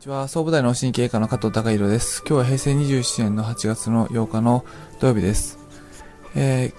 [0.00, 2.22] ちは、総武大の神経科の加藤隆弘です。
[2.26, 4.64] 今日は平成27年の8月の8日の
[4.98, 5.58] 土曜日です。
[6.34, 6.70] えー、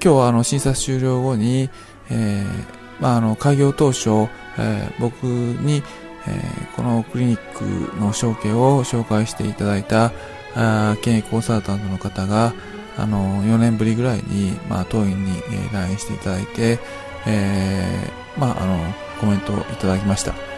[0.00, 1.70] 今日はあの診察終了後に、
[2.08, 4.10] えー、まあ、あの開業当初、
[4.58, 5.82] えー、僕に、
[6.28, 6.40] え
[6.76, 10.12] このクリニックの承継を紹介していただいた
[10.54, 12.54] あ現役コンサルタントの方が
[12.96, 16.78] あの4年ぶりぐらいに、まあ、当院に、え、来院していただいて、
[17.26, 18.08] え
[18.38, 18.78] まあ、あの
[19.20, 20.51] コメントをいただきました。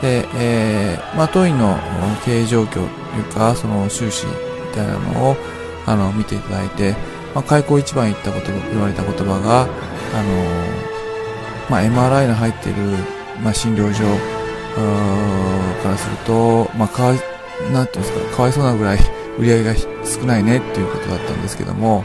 [0.00, 1.78] で、えー、まあ、当院の
[2.24, 2.84] 経営状況とい
[3.20, 4.32] うか、その収支み
[4.74, 5.36] たいなのを、
[5.86, 6.94] あの、見ていただいて、
[7.34, 10.84] まあ、開口一番言ったこと、言われた言葉が、あの、
[11.70, 12.82] まあ、MRI の入っている、
[13.42, 14.04] まあ、診療所
[15.82, 17.18] からすると、まあ、かわい、
[17.72, 18.98] なんていうんですか、かわいそうなぐらい
[19.38, 22.04] 売り上げが少ないねっていうことだったんですけども、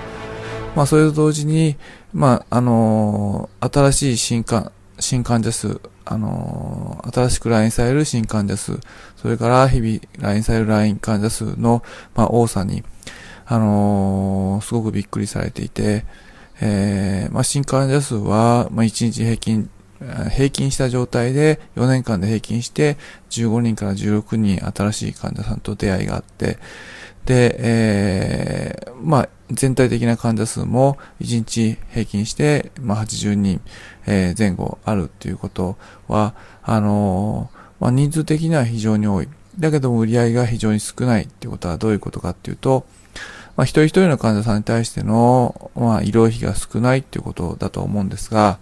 [0.76, 1.78] まあ、それと同時に、
[2.14, 4.72] まあ、あの新しい新患、
[5.10, 8.80] 新患者数、あのー、新しく来院される新患者数、
[9.16, 11.82] それから日々来院される来院患者数の、
[12.14, 12.84] まあ、多さに、
[13.48, 16.06] あのー、すごくびっくりされていて、
[16.62, 19.70] えー、まあ、新患者数は、まあ、1日平均、
[20.32, 22.98] 平均した状態で4年間で平均して
[23.32, 26.60] 15人から16人新しい患者さんと出会いがあって、
[27.26, 33.62] で、えー、まあ、全体的な患者数も1日平均して、まあ、80人、
[34.06, 36.34] え前後あるっていうことは、
[36.64, 39.28] あのまあ、人数的には非常に多い。
[39.60, 42.86] だけども売り上げが非常に少ないっていうことはどういうことかっていうと、
[43.58, 48.60] まあ、一人一人の患者さんに対しての、まあ、医療費が少ないっていうことだと思うんですが、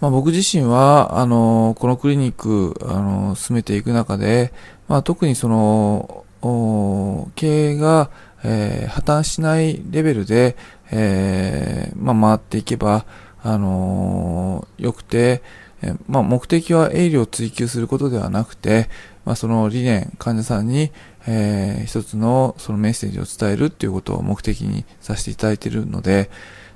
[0.00, 4.52] まあ、僕自身は、あの、このクリニック、あの、進めていく中で、
[4.88, 6.24] まあ、特にその、
[7.36, 8.10] 経営が、
[8.44, 10.56] えー、破綻しないレベルで、
[10.92, 13.06] えー、まあ、回っていけば、
[13.42, 15.42] あのー、よくて、
[15.82, 18.88] えー、まあ、目的は営利を追求することではなくて、
[19.24, 20.92] まあ、その理念、患者さんに、
[21.26, 26.30] えー、一つのそのメッセージを伝えるっていうことを目的にさせていただいているので、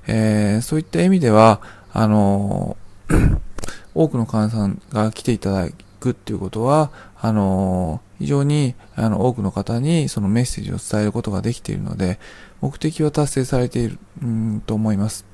[0.06, 1.60] えー、そういった意味では、
[1.92, 3.38] あのー、
[3.94, 5.68] 多くの患者さんが来ていただ
[6.00, 6.90] くっていうことは、
[7.20, 12.18] あの非常にあの多くの方にそのメッセージを伝えることができているので、
[12.60, 15.24] 目的は達成されているうんと思います。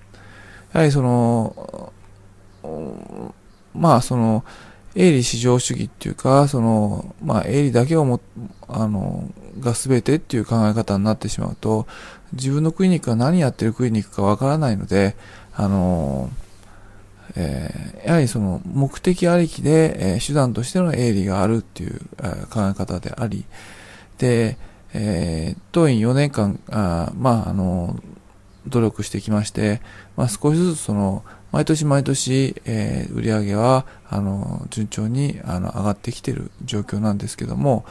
[0.73, 1.93] やはりその、
[3.75, 4.45] まあその、
[4.97, 8.21] 営利至上主義っていうか、その、まあ営利だけをも、
[8.69, 9.29] あの、
[9.61, 11.87] が全てっていう考え方になってしまうと、
[12.33, 15.17] 自分のクリニックが何やってるクリニックかわからないので、
[15.55, 16.31] あの、
[17.37, 23.45] えー、やはりその目的ありきで、えー、手段としての営利があるっていう、えー、考え方であり、
[24.19, 24.57] で、
[24.93, 27.99] えー、当院4年間、あまあ、あの、
[28.67, 29.81] 努力してきまして、
[30.17, 37.85] まあ、少しずつその、毎年毎年、えー、売り上げは、あの、順調に、あの、上がってきている状況なんですけども、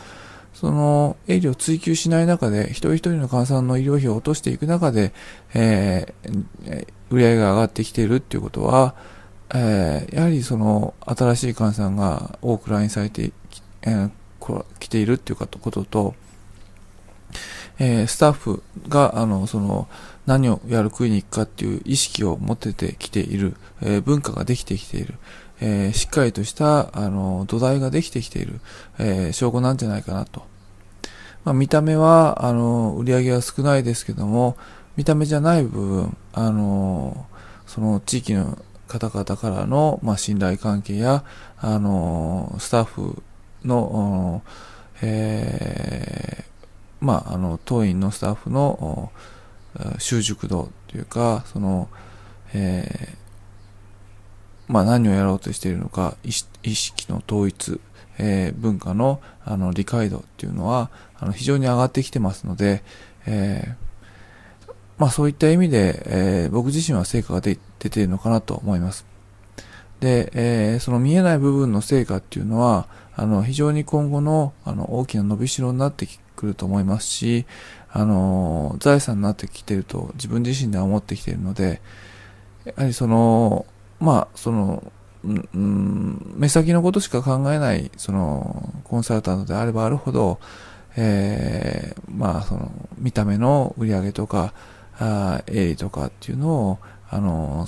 [0.54, 5.14] その、営利を追求しない中で、一人一人の患者さんの医療費を落としていく中で、
[5.54, 8.96] えー、売り上げが上がってきているっていうことは、
[9.54, 16.16] えー、やはりその新しい患者さんが多く来院されてき、えー、来ているっていうかとことと、
[17.80, 19.88] えー、スタッフがあのその
[20.26, 25.16] 何をやるクリニックかっていう意識を持っててきている、えー、文化ができてきている、
[25.62, 28.60] えー、しっかりとしたあの土台ができてきている、
[29.00, 30.52] え、証拠なんじゃないかなと。
[31.44, 34.56] まあ、見た目はあの売り上げは少ないですけども
[34.96, 37.26] 見た目じゃない部分あの
[37.68, 38.58] その地域の
[39.00, 41.24] 方々からの、まあ、信頼関係や、
[41.58, 43.24] あの、スタッフ
[43.66, 44.44] の、
[45.02, 49.12] えー、まあ、あの、当院のスタッフの
[49.98, 51.90] 習熟度というか、その、
[52.54, 57.82] えー、まあ、何をやろうとしているのか、意識の統一、
[58.20, 62.84] えー、文化のあの理解度っていうのはあの非常に上がってきてますので、
[63.26, 63.93] えー
[64.98, 69.06] まあそういった意味で、えー、僕自身は成果が出ているのかなと思います。
[70.00, 77.46] で、えー、その見えない部分の成果っていうのは、あの、非常に今後の、あの、大きな伸びしろになってくると思いますし、
[77.90, 81.82] あの、財産になってきていると自分自身では思ってきているので、
[82.66, 83.66] やはりその、
[84.00, 84.92] まあ、その、
[85.24, 90.40] うん、目先のことしか考えない、その、コンサルタントであればあるほど、
[90.98, 94.54] えー、まあ、その、見た目の売り上げとか、
[95.04, 96.80] あ営利とかっていうのを、
[97.10, 97.68] あの、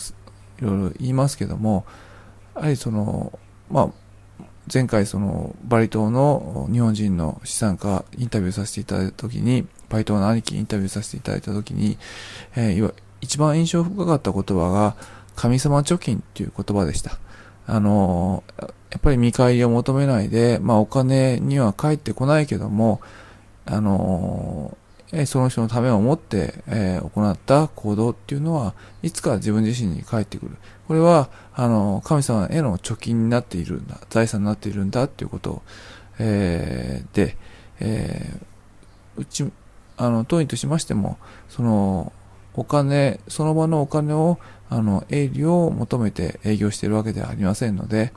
[0.59, 1.85] いろいろ言いますけども、
[2.55, 3.37] やはりその、
[3.69, 11.97] まあ、前回そのバリ島の日本人の資産家インタビューさせていただいたときに、バリ島の兄貴インタビューさせていただいたときに、
[12.55, 14.95] えー、一番印象深かった言葉が、
[15.35, 17.19] 神様貯金っていう言葉でした。
[17.67, 23.01] あの、やっぱり見返りを求めないで、まあお金には返ってこないけども、
[23.65, 30.57] あのー、その人のためを思って、え、行った行動っていうのは、いつか自分自身に返ってくる。
[30.88, 35.62] これは、あの、神様への貯金になっているんだ、財産になっているんだっていうことを、
[36.19, 37.38] えー、で、
[37.79, 39.50] えー、うち、
[39.97, 41.17] あの、当院としましても、
[41.50, 42.12] その、
[42.53, 44.39] お金、その場のお金を、
[44.69, 48.13] あの、営利を求めて営業しているわけではありませんので、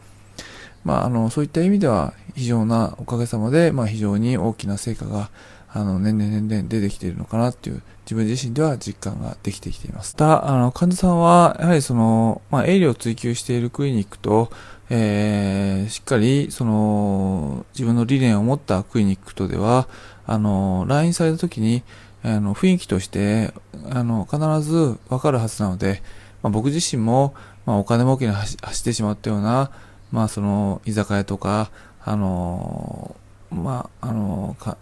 [0.85, 5.31] まあ、あの、そういった意味では、非常なおかげさまで、まあ、非常に大きな成果が、
[5.73, 10.17] あの、年々年々出てきているのかなっていう、自分自身では実感ができてきています。
[10.17, 14.51] ただ、あの、患者さんは、やはりその、まあ、営利を追求しているクリニックと、
[14.91, 19.89] えー、しっかり、その、自分の理念を持ったクリニックとでは、
[20.27, 21.83] あの、来院された時に、
[22.23, 23.53] あの、雰囲気として、
[23.91, 26.03] あの、必ずわかるはずなので、
[26.43, 27.35] まあ、僕自身も、
[27.67, 29.71] まあ、お金儲けに走ってしまったような、
[30.11, 31.71] まあ、その、居酒屋とか、
[32.03, 33.15] あの、
[33.51, 34.79] まあ、あの、か、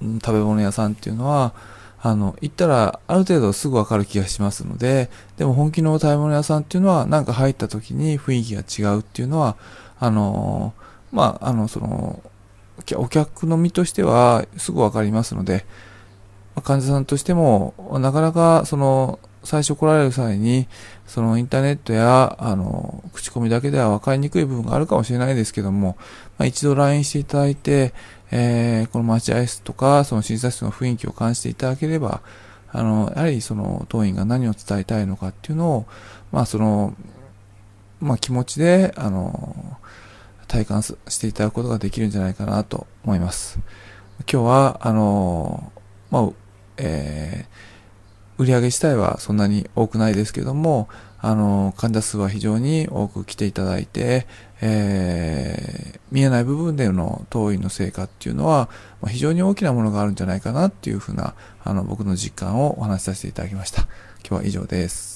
[0.00, 1.52] 食べ物屋さんっていうのは、
[2.00, 9.56] あの、行ったらある程度すぐわかる気がしますので、でも本気の食べ物屋さんっていうのは、なんか入った時に雰囲気が違うっていうのは、
[9.98, 10.74] あの、
[11.12, 12.22] まあ、あの、その、
[12.96, 15.64] お客の身としてはすぐわかりますので、
[16.62, 20.68] 患者さんとしても、なかなか、その、最初来られる際に、
[21.06, 25.96] そのインターネットや、あの、口コミだけでは分かりにくい部分があるかもしれないですけども、
[26.38, 27.92] まあ、一度 LINE していただいて、
[28.36, 32.20] えー、この待合室とか、その診察室の雰囲気を感じていただければ、
[32.72, 35.86] あの、やはりその当院が何を伝えたいのかっていうのを、
[36.32, 36.96] まあその、
[38.00, 39.78] まあ気持ちで、あの、
[40.48, 43.60] 体感していただくことができるんじゃないかなと思います。
[44.28, 45.72] 今日は、あの、
[46.10, 46.28] まあ、
[46.78, 47.73] えー、
[48.38, 50.88] 売上自体はそんなに多くないですけども、
[51.18, 54.26] あの、患者数は非常に多く来ていただいて、
[54.60, 58.68] えー、見えない部分での当院の成果っていうのは、
[59.00, 63.82] まあ、非常に大きなものがあるんじゃないかなっていうふうな、あの、僕の実感をお話しさせていただきました。
[64.26, 65.13] 今日は以上です。